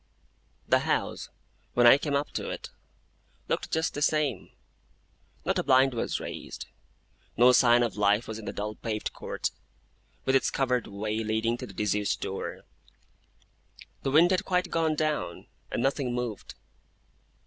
The 0.67 0.79
house, 0.79 1.29
when 1.75 1.85
I 1.85 1.99
came 1.99 2.15
up 2.15 2.31
to 2.31 2.49
it, 2.49 2.71
looked 3.47 3.69
just 3.69 3.93
the 3.93 4.01
same. 4.01 4.49
Not 5.45 5.59
a 5.59 5.63
blind 5.63 5.93
was 5.93 6.19
raised; 6.19 6.65
no 7.37 7.51
sign 7.51 7.83
of 7.83 7.95
life 7.97 8.27
was 8.27 8.39
in 8.39 8.45
the 8.45 8.51
dull 8.51 8.73
paved 8.73 9.13
court, 9.13 9.51
with 10.25 10.35
its 10.35 10.49
covered 10.49 10.87
way 10.87 11.23
leading 11.23 11.55
to 11.57 11.67
the 11.67 11.73
disused 11.75 12.19
door. 12.19 12.61
The 14.01 14.09
wind 14.09 14.31
had 14.31 14.43
quite 14.43 14.71
gone 14.71 14.95
down, 14.95 15.45
and 15.69 15.83
nothing 15.83 16.15
moved. 16.15 16.55